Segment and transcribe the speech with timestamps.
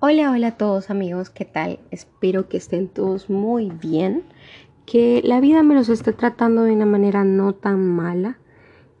[0.00, 1.78] Hola, hola a todos amigos, ¿qué tal?
[1.90, 4.24] Espero que estén todos muy bien,
[4.84, 8.38] que la vida me los esté tratando de una manera no tan mala,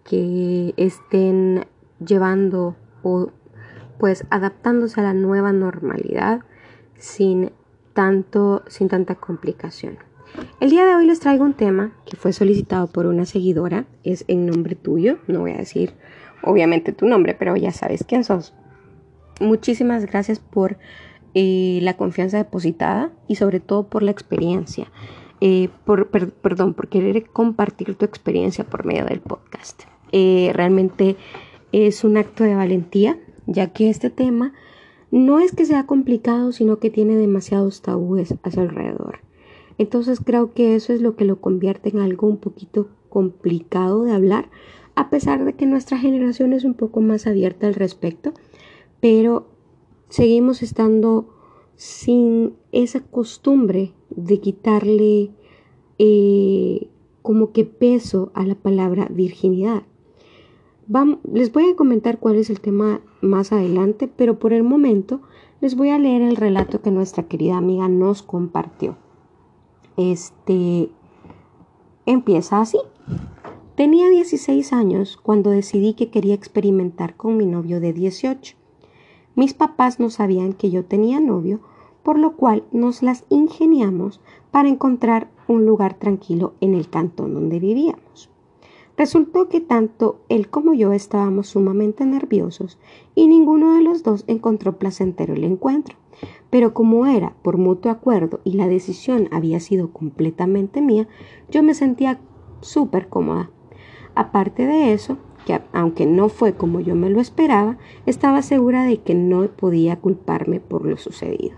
[0.04, 1.66] que estén
[1.98, 3.30] llevando o
[3.98, 6.42] pues adaptándose a la nueva normalidad
[6.98, 7.52] sin
[7.94, 10.07] tanto sin tanta complicación.
[10.60, 14.24] El día de hoy les traigo un tema que fue solicitado por una seguidora, es
[14.28, 15.92] en nombre tuyo, no voy a decir
[16.42, 18.54] obviamente tu nombre, pero ya sabes quién sos
[19.40, 20.78] muchísimas gracias por
[21.34, 24.90] eh, la confianza depositada y sobre todo por la experiencia.
[25.40, 29.84] Eh, por, perdón, por querer compartir tu experiencia por medio del podcast.
[30.10, 31.16] Eh, realmente
[31.70, 34.52] es un acto de valentía, ya que este tema
[35.10, 39.20] no es que sea complicado, sino que tiene demasiados tabúes a su alrededor.
[39.78, 44.12] Entonces creo que eso es lo que lo convierte en algo un poquito complicado de
[44.12, 44.50] hablar,
[44.94, 48.34] a pesar de que nuestra generación es un poco más abierta al respecto
[49.00, 49.46] pero
[50.08, 51.28] seguimos estando
[51.76, 55.30] sin esa costumbre de quitarle
[55.98, 56.88] eh,
[57.22, 59.82] como que peso a la palabra virginidad.
[61.32, 65.20] les voy a comentar cuál es el tema más adelante, pero por el momento
[65.60, 68.96] les voy a leer el relato que nuestra querida amiga nos compartió.
[69.98, 70.90] Este
[72.06, 72.78] empieza así.
[73.74, 78.54] Tenía 16 años cuando decidí que quería experimentar con mi novio de 18.
[79.34, 81.58] Mis papás no sabían que yo tenía novio,
[82.04, 84.20] por lo cual nos las ingeniamos
[84.52, 88.30] para encontrar un lugar tranquilo en el cantón donde vivíamos.
[88.96, 92.78] Resultó que tanto él como yo estábamos sumamente nerviosos
[93.16, 95.96] y ninguno de los dos encontró placentero el encuentro.
[96.50, 101.06] Pero como era por mutuo acuerdo y la decisión había sido completamente mía,
[101.50, 102.18] yo me sentía
[102.60, 103.50] súper cómoda.
[104.14, 105.18] Aparte de eso,
[105.72, 110.60] aunque no fue como yo me lo esperaba, estaba segura de que no podía culparme
[110.60, 111.56] por lo sucedido.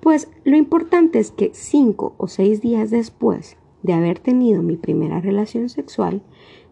[0.00, 5.20] Pues lo importante es que cinco o seis días después de haber tenido mi primera
[5.20, 6.22] relación sexual,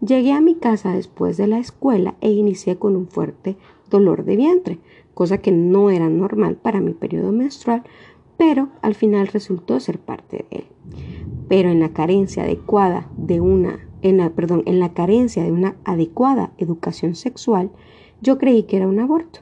[0.01, 3.57] llegué a mi casa después de la escuela e inicié con un fuerte
[3.91, 4.79] dolor de vientre,
[5.17, 7.85] cosa que no era normal para mi periodo menstrual,
[8.37, 10.65] pero al final resultó ser parte de él.
[11.49, 15.75] Pero en la carencia adecuada de una en la, perdón, en la carencia de una
[15.85, 17.71] adecuada educación sexual,
[18.21, 19.41] yo creí que era un aborto.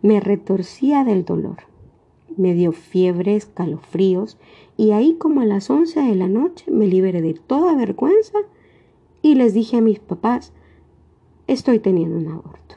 [0.00, 1.58] Me retorcía del dolor.
[2.34, 4.38] Me dio fiebre, escalofríos
[4.78, 8.38] y ahí como a las 11 de la noche me liberé de toda vergüenza
[9.20, 10.54] y les dije a mis papás,
[11.48, 12.76] estoy teniendo un aborto.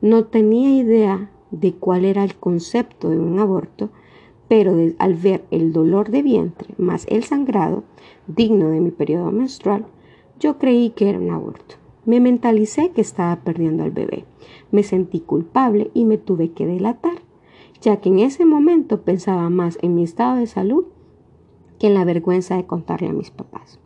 [0.00, 3.90] No tenía idea de cuál era el concepto de un aborto,
[4.48, 7.84] pero al ver el dolor de vientre más el sangrado
[8.26, 9.86] digno de mi periodo menstrual,
[10.38, 11.76] yo creí que era un aborto.
[12.04, 14.24] Me mentalicé que estaba perdiendo al bebé.
[14.70, 17.22] Me sentí culpable y me tuve que delatar,
[17.80, 20.86] ya que en ese momento pensaba más en mi estado de salud
[21.78, 23.78] que en la vergüenza de contarle a mis papás.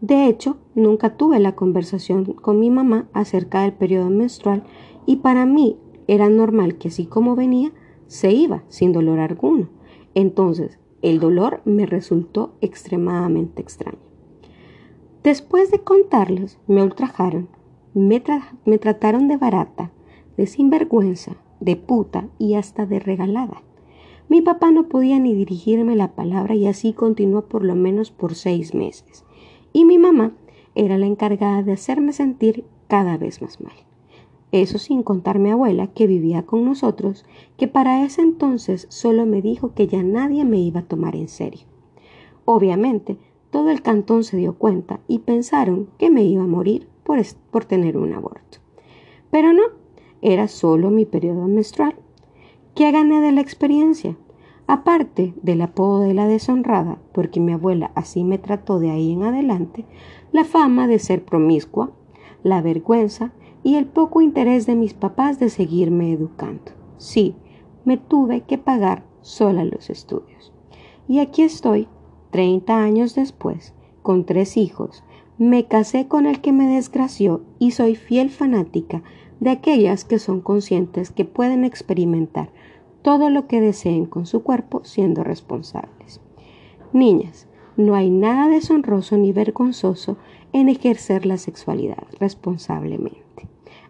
[0.00, 4.62] De hecho, nunca tuve la conversación con mi mamá acerca del periodo menstrual
[5.06, 5.76] y para mí
[6.10, 7.70] era normal que así como venía,
[8.08, 9.68] se iba sin dolor alguno.
[10.14, 14.00] Entonces, el dolor me resultó extremadamente extraño.
[15.22, 17.48] Después de contarles, me ultrajaron,
[17.94, 18.20] me,
[18.64, 19.92] me trataron de barata,
[20.36, 23.62] de sinvergüenza, de puta y hasta de regalada.
[24.28, 28.34] Mi papá no podía ni dirigirme la palabra y así continuó por lo menos por
[28.34, 29.24] seis meses.
[29.72, 30.32] Y mi mamá
[30.74, 33.74] era la encargada de hacerme sentir cada vez más mal.
[34.52, 37.24] Eso sin contar mi abuela que vivía con nosotros,
[37.56, 41.28] que para ese entonces solo me dijo que ya nadie me iba a tomar en
[41.28, 41.66] serio.
[42.44, 43.16] Obviamente,
[43.50, 47.64] todo el cantón se dio cuenta y pensaron que me iba a morir por, por
[47.64, 48.58] tener un aborto.
[49.30, 49.62] Pero no,
[50.22, 51.94] era solo mi periodo menstrual.
[52.74, 54.16] ¿Qué gané de la experiencia?
[54.66, 59.24] Aparte del apodo de la deshonrada, porque mi abuela así me trató de ahí en
[59.24, 59.84] adelante,
[60.30, 61.90] la fama de ser promiscua,
[62.42, 63.32] la vergüenza
[63.62, 66.72] y el poco interés de mis papás de seguirme educando.
[66.98, 67.34] Sí,
[67.84, 70.52] me tuve que pagar sola los estudios.
[71.08, 71.88] Y aquí estoy
[72.30, 75.02] Treinta años después, con tres hijos,
[75.36, 79.02] me casé con el que me desgració y soy fiel fanática
[79.40, 82.50] de aquellas que son conscientes que pueden experimentar
[83.02, 86.20] todo lo que deseen con su cuerpo siendo responsables.
[86.92, 90.16] Niñas, no hay nada deshonroso ni vergonzoso
[90.52, 93.29] en ejercer la sexualidad responsablemente.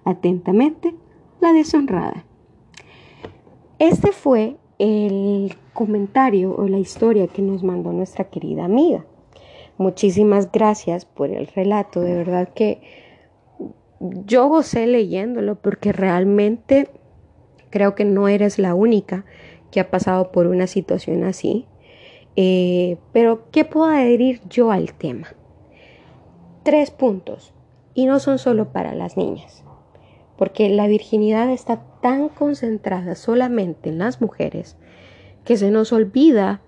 [0.04, 0.94] Atentamente,
[1.40, 2.24] la deshonrada.
[3.78, 9.04] Este fue el comentario o la historia que nos mandó nuestra querida amiga.
[9.78, 12.02] muchísimas gracias por el relato.
[12.02, 12.82] De verdad que
[13.98, 16.90] yo gocé leyéndolo porque realmente
[17.70, 19.24] creo que no eres la única
[19.70, 21.66] que ha pasado por una situación así.
[22.36, 25.28] Eh, pero, ¿qué puedo adherir yo al tema?
[26.62, 27.54] Tres puntos.
[27.94, 29.64] Y no son solo para las niñas.
[30.40, 34.78] Porque la virginidad está tan concentrada solamente en las mujeres
[35.44, 36.62] que se nos olvida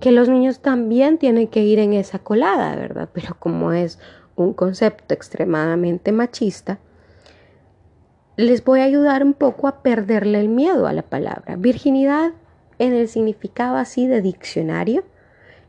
[0.00, 3.10] que los niños también tienen que ir en esa colada, ¿verdad?
[3.12, 3.98] Pero como es
[4.34, 6.78] un concepto extremadamente machista,
[8.36, 11.56] les voy a ayudar un poco a perderle el miedo a la palabra.
[11.56, 12.32] Virginidad,
[12.78, 15.04] en el significado así de diccionario,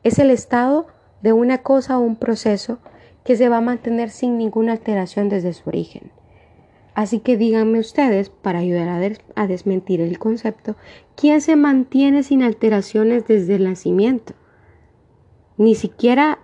[0.06, 0.88] es el estado
[1.22, 2.80] de una cosa o un proceso
[3.26, 6.18] que se va a mantener sin ninguna alteración desde su origen.
[7.00, 8.90] Así que díganme ustedes, para ayudar
[9.36, 10.75] a, desmentir el concepto,
[11.16, 14.34] ¿quién se mantiene sin alteraciones desde el nacimiento?
[15.56, 16.40] Ni siquiera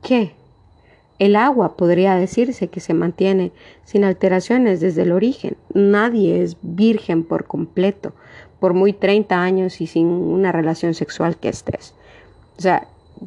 [0.00, 0.36] qué.
[1.18, 3.50] El agua podría decirse que se mantiene
[3.82, 5.56] sin alteraciones desde el origen.
[5.74, 8.14] Nadie es virgen por completo,
[8.60, 11.96] por muy 30 años y sin una relación sexual que estés.
[12.58, 12.86] O sea,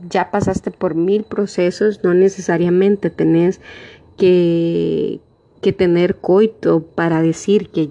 [0.09, 3.59] ya pasaste por mil procesos, no necesariamente tenés
[4.15, 5.19] que,
[5.61, 7.89] que tener coito para decir que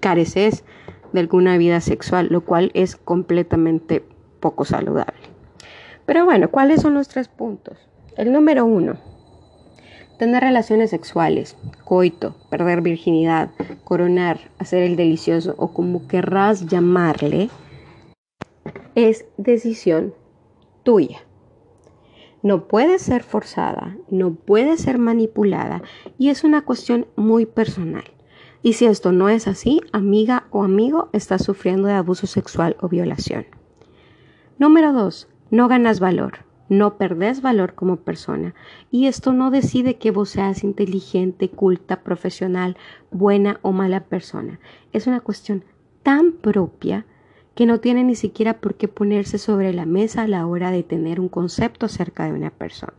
[0.00, 0.64] careces
[1.12, 4.04] de alguna vida sexual, lo cual es completamente
[4.40, 5.18] poco saludable.
[6.06, 7.78] Pero bueno, ¿cuáles son los tres puntos?
[8.16, 8.98] El número uno,
[10.18, 13.50] tener relaciones sexuales, coito, perder virginidad,
[13.84, 17.48] coronar, hacer el delicioso o como querrás llamarle,
[18.94, 20.14] es decisión
[20.82, 21.20] tuya.
[22.42, 25.82] No puede ser forzada, no puede ser manipulada
[26.18, 28.04] y es una cuestión muy personal.
[28.62, 32.88] Y si esto no es así, amiga o amigo, estás sufriendo de abuso sexual o
[32.88, 33.46] violación.
[34.58, 35.28] Número 2.
[35.50, 38.54] No ganas valor, no perdés valor como persona.
[38.90, 42.76] Y esto no decide que vos seas inteligente, culta, profesional,
[43.10, 44.60] buena o mala persona.
[44.92, 45.64] Es una cuestión
[46.02, 47.06] tan propia
[47.60, 50.82] que no tiene ni siquiera por qué ponerse sobre la mesa a la hora de
[50.82, 52.96] tener un concepto acerca de una persona.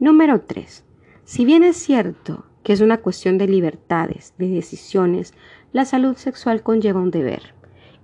[0.00, 0.84] Número 3.
[1.24, 5.32] Si bien es cierto que es una cuestión de libertades, de decisiones,
[5.72, 7.54] la salud sexual conlleva un deber.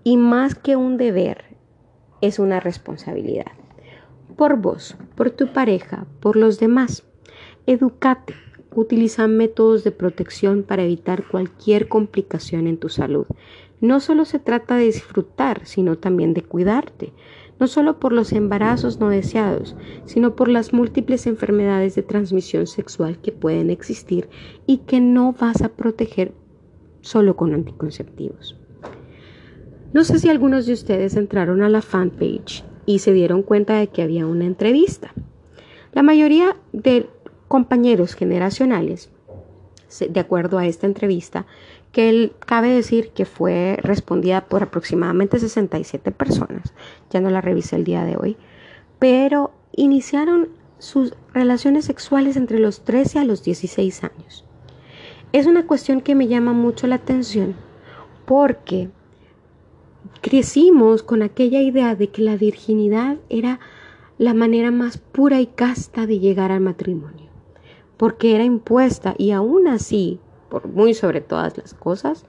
[0.05, 1.57] Y más que un deber,
[2.21, 3.51] es una responsabilidad.
[4.37, 7.03] Por vos, por tu pareja, por los demás.
[7.67, 8.33] Educate,
[8.77, 13.27] utiliza métodos de protección para evitar cualquier complicación en tu salud.
[13.81, 17.13] No solo se trata de disfrutar, sino también de cuidarte,
[17.61, 23.19] no solo por los embarazos no deseados, sino por las múltiples enfermedades de transmisión sexual
[23.19, 24.29] que pueden existir
[24.67, 26.33] y que no vas a proteger
[27.01, 28.57] solo con anticonceptivos.
[29.93, 33.89] No sé si algunos de ustedes entraron a la fanpage y se dieron cuenta de
[33.89, 35.13] que había una entrevista.
[35.93, 37.09] La mayoría de
[37.49, 39.11] compañeros generacionales,
[40.07, 41.47] de acuerdo a esta entrevista,
[41.93, 46.75] que él, cabe decir que fue respondida por aproximadamente 67 personas,
[47.11, 48.37] ya no la revisé el día de hoy,
[48.99, 50.49] pero iniciaron
[50.79, 54.45] sus relaciones sexuales entre los 13 a los 16 años.
[55.33, 57.55] Es una cuestión que me llama mucho la atención
[58.25, 58.91] porque
[60.21, 63.61] crecimos con aquella idea de que la virginidad era
[64.19, 67.31] la manera más pura y casta de llegar al matrimonio,
[67.97, 72.25] porque era impuesta y aún así por muy sobre todas las cosas,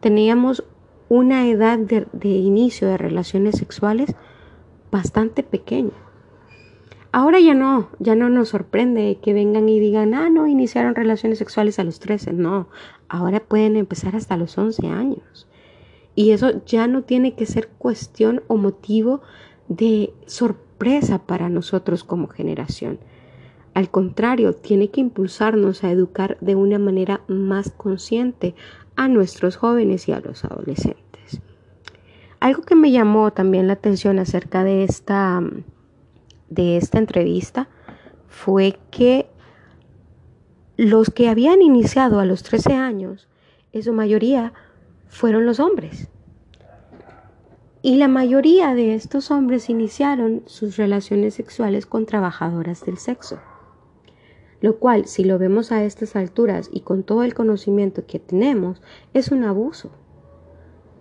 [0.00, 0.64] teníamos
[1.08, 4.14] una edad de, inicio de relaciones sexuales
[4.90, 5.92] bastante pequeña.
[7.12, 11.38] Ahora ya no, ya no nos sorprende que vengan y digan, ah, no, iniciaron relaciones
[11.38, 12.32] sexuales a los 13.
[12.32, 12.68] No,
[13.08, 15.48] ahora pueden empezar hasta los 11 años.
[16.14, 19.22] Y eso ya no tiene que ser cuestión o motivo
[19.68, 23.00] de sorpresa para nosotros como generación.
[23.80, 28.54] Al contrario, tiene que impulsarnos a educar de una manera más consciente
[28.94, 31.40] a nuestros jóvenes y a los adolescentes.
[32.40, 35.40] Algo que me llamó también la atención acerca de esta,
[36.50, 37.68] de esta entrevista
[38.28, 39.30] fue que
[40.76, 43.28] los que habían iniciado a los 13 años,
[43.72, 44.52] en su mayoría,
[45.08, 46.10] fueron los hombres.
[47.80, 53.40] Y la mayoría de estos hombres iniciaron sus relaciones sexuales con trabajadoras del sexo
[54.60, 58.82] lo cual, si lo vemos a estas alturas y con todo el conocimiento que tenemos,
[59.14, 59.90] es un abuso.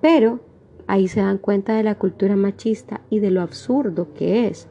[0.02, 0.40] Pero
[0.88, 4.68] ahí se dan cuenta de la cultura machista y de lo absurdo que es,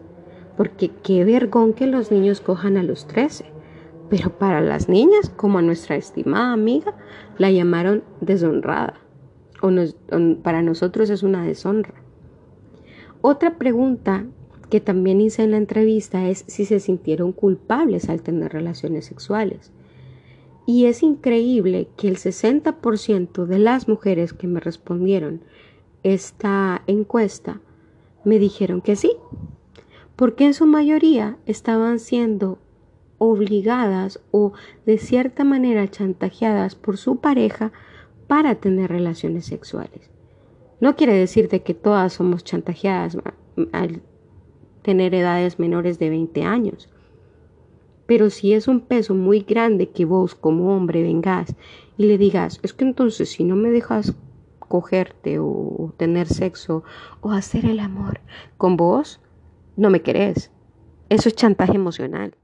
[0.56, 3.44] porque qué vergón que los niños cojan a los 13.
[4.08, 6.94] Pero para las niñas, como a nuestra estimada amiga,
[7.36, 8.94] la llamaron deshonrada.
[9.60, 9.70] O,
[10.42, 11.92] para nosotros es una deshonra.
[13.20, 14.24] Otra pregunta
[14.68, 19.72] que también hice en la entrevista es si se sintieron culpables al tener relaciones sexuales.
[20.66, 25.40] Y es increíble que el 60% de las mujeres que me respondieron
[26.02, 27.60] esta encuesta
[28.24, 29.12] me dijeron que sí,
[30.16, 32.58] porque en su mayoría estaban siendo
[33.18, 34.52] obligadas o
[34.84, 37.72] de cierta manera chantajeadas por su pareja
[38.26, 40.10] para tener relaciones sexuales.
[40.80, 43.16] No quiere decir de que todas somos chantajeadas
[43.72, 44.02] al
[44.88, 46.88] tener edades menores de 20 años.
[48.06, 51.54] Pero si es un peso muy grande que vos como hombre vengas
[51.98, 54.14] y le digas, es que entonces si no me dejas
[54.60, 56.84] cogerte o tener sexo
[57.20, 58.20] o hacer el amor
[58.56, 59.20] con vos,
[59.76, 60.50] no me querés.
[61.10, 62.34] Eso es chantaje emocional.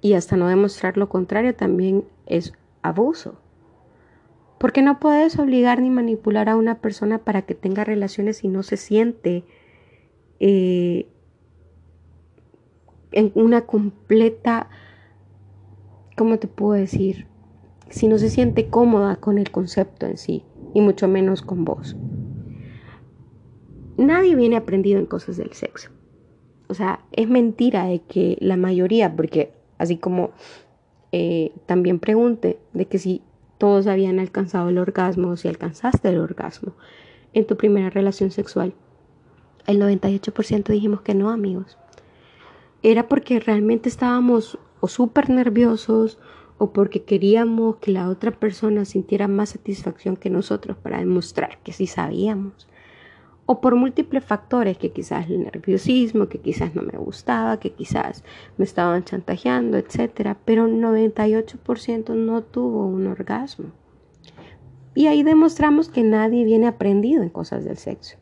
[0.00, 3.40] Y hasta no demostrar lo contrario también es abuso.
[4.58, 8.64] Porque no puedes obligar ni manipular a una persona para que tenga relaciones si no
[8.64, 9.44] se siente
[10.40, 11.06] eh,
[13.12, 14.68] en una completa,
[16.16, 17.26] ¿cómo te puedo decir?
[17.88, 21.96] Si no se siente cómoda con el concepto en sí, y mucho menos con vos.
[23.96, 25.90] Nadie viene aprendido en cosas del sexo.
[26.68, 30.30] O sea, es mentira de que la mayoría, porque así como
[31.10, 33.22] eh, también pregunte de que si
[33.58, 36.74] todos habían alcanzado el orgasmo o si alcanzaste el orgasmo
[37.32, 38.72] en tu primera relación sexual,
[39.66, 41.76] el 98% dijimos que no, amigos
[42.82, 46.18] era porque realmente estábamos o súper nerviosos
[46.58, 51.72] o porque queríamos que la otra persona sintiera más satisfacción que nosotros para demostrar que
[51.72, 52.68] sí sabíamos.
[53.46, 58.22] O por múltiples factores, que quizás el nerviosismo, que quizás no me gustaba, que quizás
[58.58, 60.36] me estaban chantajeando, etc.
[60.44, 63.72] Pero 98% no tuvo un orgasmo.
[64.94, 68.18] Y ahí demostramos que nadie viene aprendido en cosas del sexo.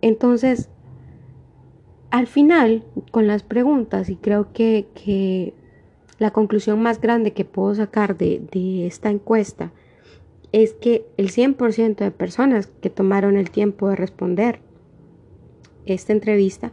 [0.00, 0.70] Entonces,
[2.10, 5.54] al final, con las preguntas, y creo que,
[6.18, 9.70] la conclusión más grande que puedo sacar de, de esta encuesta
[10.50, 14.58] es que el 100% de personas que tomaron el tiempo de responder
[15.86, 16.72] esta entrevista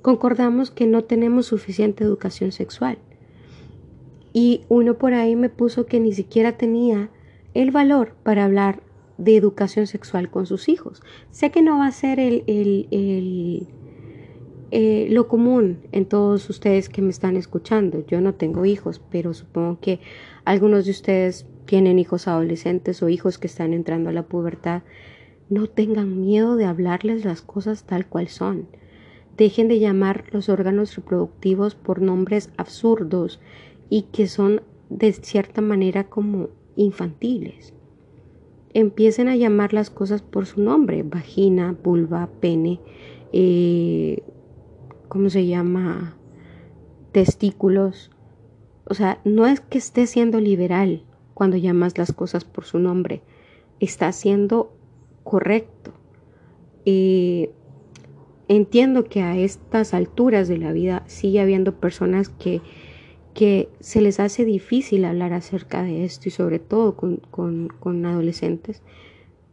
[0.00, 2.98] concordamos que no tenemos suficiente educación sexual.
[4.32, 7.10] Y uno por ahí me puso que ni siquiera tenía
[7.52, 8.80] el valor para hablar
[9.18, 11.02] de educación sexual con sus hijos.
[11.30, 13.68] Sé que no va a ser el, el
[14.70, 18.04] eh, lo común en todos ustedes que me están escuchando.
[18.06, 20.00] Yo no tengo hijos, pero supongo que
[20.44, 24.82] algunos de ustedes tienen hijos adolescentes o hijos que están entrando a la pubertad.
[25.48, 28.66] No tengan miedo de hablarles las cosas tal cual son.
[29.36, 33.40] Dejen de llamar los órganos reproductivos por nombres absurdos
[33.88, 37.72] y que son de cierta manera como infantiles.
[38.74, 42.80] Empiecen a llamar las cosas por su nombre, vagina, vulva, pene,
[43.32, 44.22] eh,
[45.08, 46.18] ¿cómo se llama?
[47.12, 48.10] testículos.
[48.84, 51.02] O sea, no es que esté siendo liberal
[51.34, 53.22] cuando llamas las cosas por su nombre,
[53.80, 54.72] está siendo
[55.24, 55.92] correcto.
[56.84, 57.50] Eh,
[58.48, 62.60] entiendo que a estas alturas de la vida sigue habiendo personas que,
[63.34, 68.04] que se les hace difícil hablar acerca de esto y sobre todo con, con, con
[68.06, 68.82] adolescentes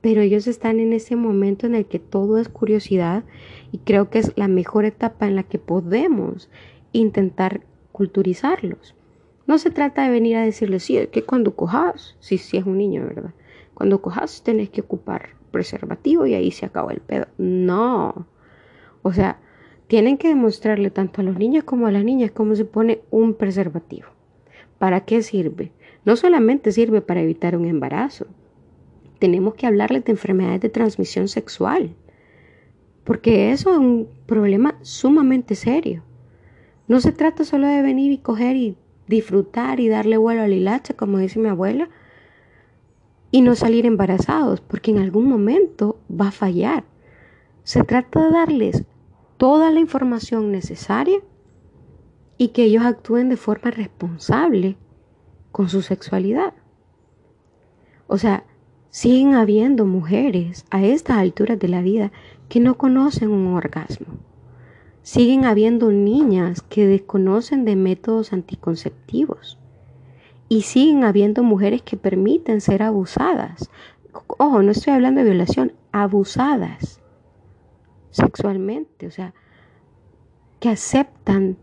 [0.05, 3.23] pero ellos están en ese momento en el que todo es curiosidad
[3.71, 6.47] y creo que es la mejor etapa en la que podemos
[6.91, 8.93] intentar culturizarlos.
[9.47, 12.77] No se trata de venir a decirles, sí, que cuando cojas, sí, sí es un
[12.77, 13.33] niño, ¿verdad?
[13.73, 17.25] Cuando cojas tenés que ocupar preservativo y ahí se acaba el pedo.
[17.39, 18.27] No.
[19.01, 19.39] O sea,
[19.87, 23.33] tienen que demostrarle tanto a los niños como a las niñas cómo se pone un
[23.33, 24.09] preservativo.
[24.77, 25.71] ¿Para qué sirve?
[26.05, 28.27] No solamente sirve para evitar un embarazo,
[29.19, 31.95] tenemos que hablarles de enfermedades de transmisión sexual,
[33.03, 36.03] porque eso es un problema sumamente serio.
[36.87, 40.55] No se trata solo de venir y coger y disfrutar y darle vuelo a la
[40.55, 41.89] hilacha, como dice mi abuela,
[43.31, 46.83] y no salir embarazados, porque en algún momento va a fallar.
[47.63, 48.83] Se trata de darles
[49.37, 51.19] toda la información necesaria
[52.37, 54.77] y que ellos actúen de forma responsable
[55.51, 56.53] con su sexualidad.
[58.07, 58.45] O sea,
[58.95, 62.13] Siguen habiendo mujeres a estas alturas de la vida
[62.47, 64.07] que no conocen un orgasmo.
[65.01, 69.59] Siguen habiendo niñas que desconocen de métodos anticonceptivos.
[70.47, 73.69] Y siguen habiendo mujeres que permiten ser abusadas.
[74.37, 77.01] Ojo, no estoy hablando de violación, abusadas
[78.11, 79.07] sexualmente.
[79.07, 79.33] O sea,
[80.61, 81.57] que aceptan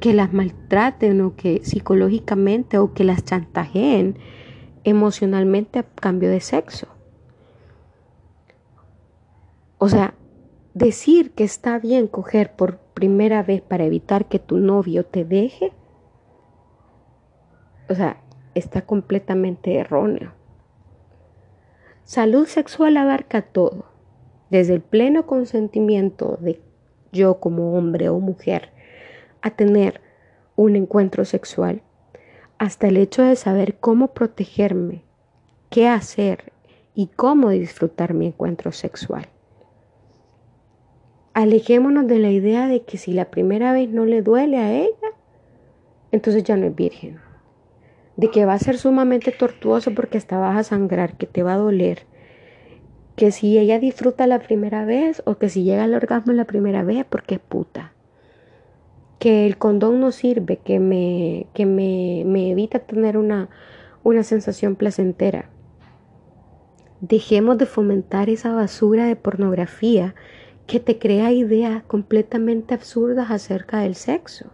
[0.00, 4.16] que las maltraten o que psicológicamente o que las chantajeen
[4.84, 6.86] emocionalmente a cambio de sexo.
[9.78, 10.14] O sea,
[10.74, 15.72] decir que está bien coger por primera vez para evitar que tu novio te deje,
[17.88, 18.18] o sea,
[18.54, 20.32] está completamente erróneo.
[22.04, 23.86] Salud sexual abarca todo,
[24.50, 26.60] desde el pleno consentimiento de
[27.12, 28.70] yo como hombre o mujer
[29.42, 30.00] a tener
[30.56, 31.82] un encuentro sexual,
[32.60, 35.02] hasta el hecho de saber cómo protegerme,
[35.70, 36.52] qué hacer
[36.94, 39.26] y cómo disfrutar mi encuentro sexual.
[41.32, 45.08] Alejémonos de la idea de que si la primera vez no le duele a ella,
[46.12, 47.18] entonces ya no es virgen
[48.16, 51.54] de que va a ser sumamente tortuoso porque hasta vas a sangrar, que te va
[51.54, 52.00] a doler,
[53.16, 56.84] que si ella disfruta la primera vez o que si llega al orgasmo la primera
[56.84, 57.94] vez porque es puta,
[59.20, 63.50] que el condón no sirve, que me, que me, me evita tener una,
[64.02, 65.50] una sensación placentera.
[67.02, 70.14] Dejemos de fomentar esa basura de pornografía
[70.66, 74.46] que te crea ideas completamente absurdas acerca del sexo.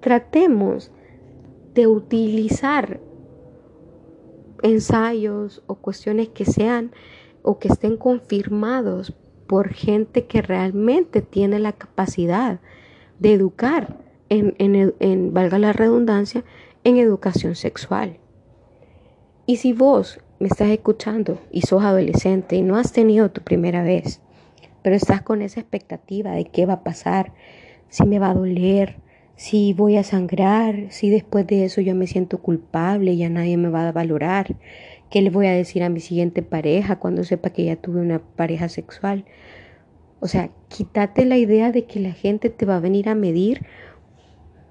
[0.00, 0.92] Tratemos
[1.72, 3.00] de utilizar
[4.62, 6.92] ensayos o cuestiones que sean
[7.42, 9.14] o que estén confirmados
[9.46, 12.60] por gente que realmente tiene la capacidad
[13.18, 16.44] de educar en, en, valga la redundancia,
[16.84, 18.18] en educación sexual.
[19.46, 23.82] Y si vos me estás escuchando y sos adolescente y no has tenido tu primera
[23.82, 24.20] vez,
[24.82, 27.32] pero estás con esa expectativa de qué va a pasar,
[27.88, 28.96] si me va a doler,
[29.36, 33.68] si voy a sangrar, si después de eso yo me siento culpable, ya nadie me
[33.68, 34.56] va a valorar,
[35.12, 38.18] qué le voy a decir a mi siguiente pareja cuando sepa que ya tuve una
[38.18, 39.26] pareja sexual.
[40.20, 43.66] O sea, quítate la idea de que la gente te va a venir a medir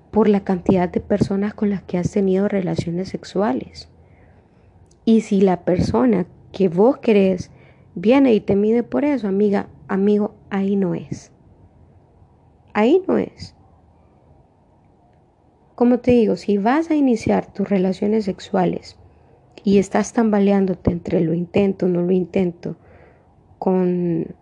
[0.10, 3.88] por la cantidad de personas con las que has tenido relaciones sexuales.
[5.06, 7.52] Y si la persona que vos querés
[7.94, 11.32] viene y te mide por eso, amiga, amigo, ahí no es.
[12.74, 13.54] Ahí no es.
[15.76, 18.98] Como te digo, si vas a iniciar tus relaciones sexuales
[19.64, 22.76] y estás tambaleándote entre lo intento, no lo intento,
[23.60, 24.36] con,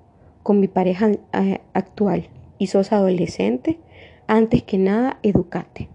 [0.44, 3.80] con mi pareja eh, actual y sos adolescente,
[4.28, 5.90] antes que nada, educate.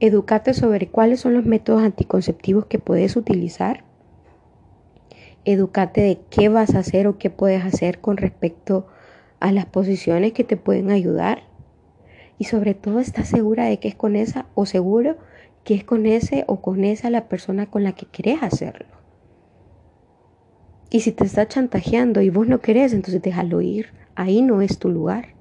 [0.00, 3.84] Educate sobre cuáles son los métodos anticonceptivos que puedes utilizar.
[5.44, 8.86] Educate de qué vas a hacer o qué puedes hacer con respecto
[9.40, 11.42] a las posiciones que te pueden ayudar
[12.38, 15.16] y sobre todo estás segura de que es con esa o seguro
[15.64, 18.94] que es con ese o con esa la persona con la que querés hacerlo.
[20.90, 23.88] Y si te está chantajeando y vos no querés, entonces déjalo ir.
[24.14, 25.34] Ahí no es tu lugar.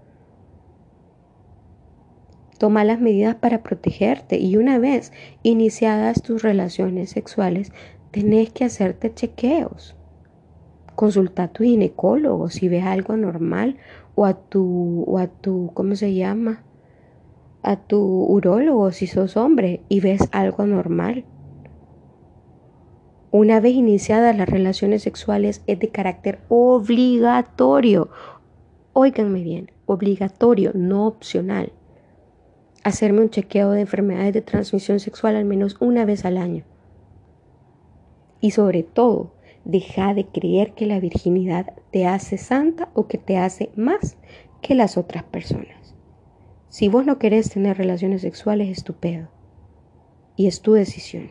[2.58, 5.12] Toma las medidas para protegerte y una vez
[5.44, 7.72] iniciadas tus relaciones sexuales,
[8.12, 9.96] tenés que hacerte chequeos.
[10.96, 13.78] Consulta a tu ginecólogo si ves algo normal
[14.16, 16.64] o a tu, o a tu, ¿cómo se llama?
[17.64, 21.26] A tu urólogo si sos hombre y ves algo normal.
[23.32, 28.10] Una vez iniciadas las relaciones sexuales es de carácter obligatorio.
[28.94, 31.72] Óiganme bien, obligatorio, no opcional.
[32.84, 36.64] Hacerme un chequeo de enfermedades de transmisión sexual al menos una vez al año.
[38.40, 39.34] Y sobre todo,
[39.66, 44.18] deja de creer que la virginidad te hace santa o que te hace más
[44.62, 45.96] que las otras personas.
[46.74, 49.28] Si vos no querés tener relaciones sexuales, es tu pedo.
[50.36, 51.30] Y es tu decisión.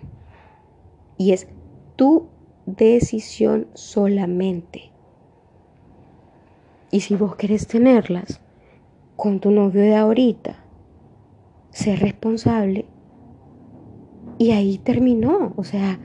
[1.19, 1.49] Y es
[1.97, 2.29] tu
[2.65, 4.93] decisión solamente.
[6.93, 8.41] Y si vos querés tenerlas
[9.17, 10.65] con tu novio de ahorita,
[11.71, 12.87] sé responsable.
[14.39, 15.55] Y ahí terminó.
[15.57, 15.99] O sea,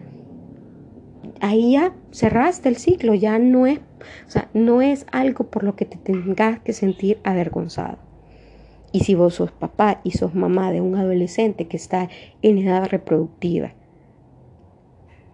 [1.41, 3.13] ahí ya cerraste el ciclo.
[3.13, 3.81] Ya no es,
[4.25, 8.06] o sea, no es algo por lo que te tengas que sentir avergonzado.
[8.91, 12.09] Y si vos sos papá y sos mamá de un adolescente que está
[12.41, 13.73] en edad reproductiva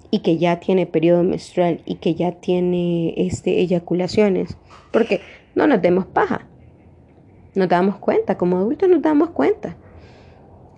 [0.09, 4.57] y que ya tiene periodo menstrual y que ya tiene este, eyaculaciones,
[4.91, 5.21] porque
[5.55, 6.47] no nos demos paja,
[7.55, 9.75] nos damos cuenta, como adultos nos damos cuenta.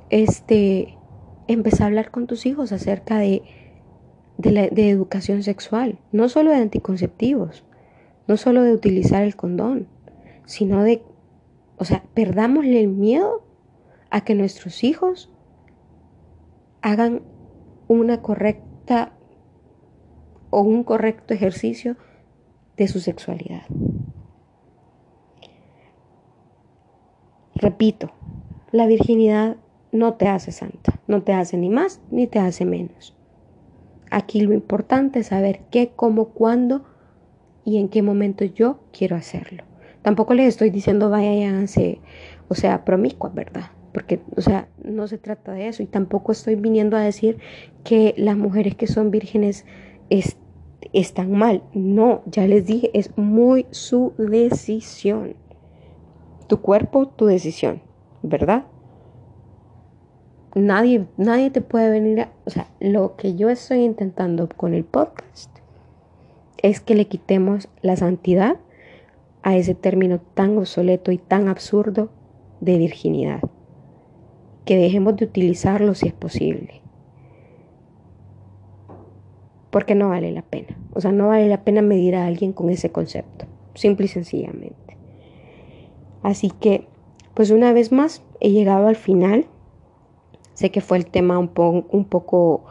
[0.10, 0.98] Este,
[1.48, 3.42] empezar a hablar con tus hijos acerca de,
[4.38, 7.66] de educación sexual, no solo de anticonceptivos,
[8.28, 9.88] no solo de utilizar el condón,
[10.46, 11.02] sino de
[11.78, 13.46] o sea, perdámosle el miedo
[14.10, 15.32] a que nuestros hijos
[16.82, 17.22] hagan
[17.88, 19.14] una correcta
[20.50, 21.98] o un correcto ejercicio
[22.78, 23.64] de su sexualidad.
[27.56, 28.12] Repito,
[28.72, 29.58] la virginidad
[29.92, 33.16] no te hace santa, no te hace ni más ni te hace menos.
[34.12, 36.86] Aquí lo importante es saber qué, cómo, cuándo
[37.64, 39.64] y en qué momento yo quiero hacerlo.
[40.06, 42.00] Tampoco les estoy diciendo váyanse,
[42.48, 43.72] o sea, promiscuas, ¿verdad?
[43.92, 45.82] Porque, o sea, no se trata de eso.
[45.82, 47.40] Y tampoco estoy viniendo a decir
[47.84, 49.66] que las mujeres que son vírgenes
[50.94, 51.64] están mal.
[51.74, 55.34] No, ya les dije, es muy su decisión.
[56.46, 57.82] Tu cuerpo, tu decisión,
[58.22, 58.66] ¿verdad?
[60.54, 62.32] Nadie, nadie te puede venir a...
[62.46, 65.50] O sea, lo que yo estoy intentando con el podcast
[66.62, 68.58] es que le quitemos la santidad
[69.46, 72.10] a ese término tan obsoleto y tan absurdo
[72.62, 73.42] de virginidad.
[74.66, 76.82] Que dejemos de utilizarlo si es posible.
[79.70, 80.76] Porque no vale la pena.
[80.94, 83.46] O sea, no vale la pena medir a alguien con ese concepto.
[83.76, 84.98] Simple y sencillamente.
[86.24, 86.88] Así que,
[87.36, 89.46] pues una vez más, he llegado al final.
[90.56, 92.66] Sé que fue el tema un, un poco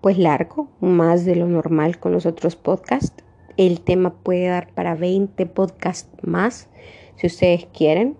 [0.00, 3.24] pues largo, más de lo normal con los otros podcasts.
[3.66, 6.68] El tema puede dar para 20 podcasts más,
[7.14, 8.16] si ustedes quieren.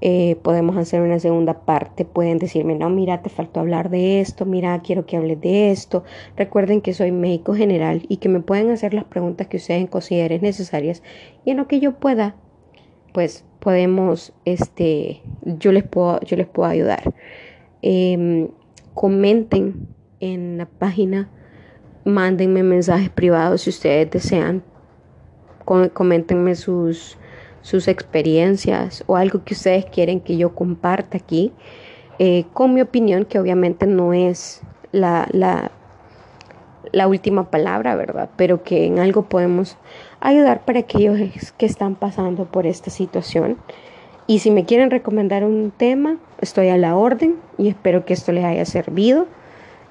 [0.00, 2.06] Eh, podemos hacer una segunda parte.
[2.06, 6.02] Pueden decirme, no, mira, te faltó hablar de esto, mira, quiero que hables de esto.
[6.34, 10.40] Recuerden que soy médico general y que me pueden hacer las preguntas que ustedes consideren
[10.40, 11.02] necesarias
[11.44, 12.34] y en lo que yo pueda,
[13.12, 17.14] pues podemos, este, yo les puedo, yo les puedo ayudar.
[17.82, 18.48] Em,
[18.94, 19.88] comenten
[20.20, 21.28] en la página
[22.04, 24.62] mándenme mensajes privados si ustedes desean.
[25.64, 27.16] Coméntenme sus,
[27.62, 31.52] sus experiencias o algo que ustedes quieren que yo comparta aquí
[32.18, 34.60] eh, con mi opinión, que obviamente no es
[34.92, 35.72] la, la,
[36.92, 38.30] la última palabra, ¿verdad?
[38.36, 39.76] Pero que en algo podemos
[40.20, 41.18] ayudar para aquellos
[41.56, 43.56] que están pasando por esta situación.
[44.26, 48.32] Y si me quieren recomendar un tema, estoy a la orden y espero que esto
[48.32, 49.26] les haya servido.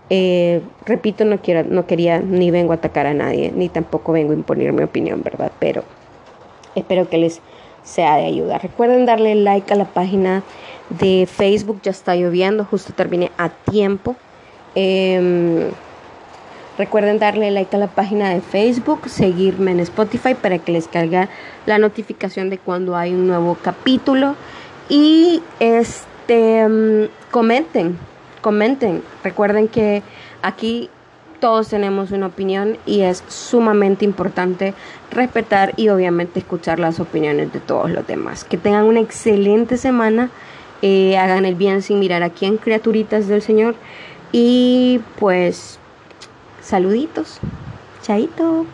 [0.09, 4.31] Eh, repito, no, quiero, no quería ni vengo a atacar a nadie, ni tampoco vengo
[4.31, 5.51] a imponer mi opinión, ¿verdad?
[5.59, 5.83] Pero
[6.75, 7.41] espero que les
[7.83, 8.57] sea de ayuda.
[8.57, 10.43] Recuerden darle like a la página
[10.89, 14.15] de Facebook, ya está lloviendo, justo terminé a tiempo.
[14.75, 15.69] Em,
[16.77, 21.29] recuerden darle like a la página de Facebook, seguirme en Spotify para que les caiga
[21.65, 24.35] la notificación de cuando hay un nuevo capítulo.
[24.89, 27.97] Y este em, comenten,
[28.43, 29.01] comenten.
[29.23, 30.03] Recuerden que
[30.43, 30.91] aquí
[31.39, 34.75] todos tenemos una opinión y es sumamente importante
[35.09, 38.43] respetar y obviamente escuchar las opiniones de todos los demás.
[38.43, 40.29] Que tengan una excelente semana,
[40.83, 43.75] eh, hagan el bien sin mirar a quién, criaturitas del Señor.
[44.31, 45.79] Y pues,
[46.61, 47.39] saluditos,
[48.03, 48.65] chaito.